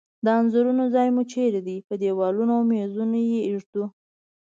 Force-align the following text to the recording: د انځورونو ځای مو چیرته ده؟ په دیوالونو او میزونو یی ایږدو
د 0.25 0.27
انځورونو 0.39 0.83
ځای 0.95 1.07
مو 1.15 1.21
چیرته 1.31 1.61
ده؟ 1.67 1.75
په 1.87 1.93
دیوالونو 2.01 2.51
او 2.57 2.63
میزونو 2.71 3.17
یی 3.31 3.39
ایږدو 3.47 3.83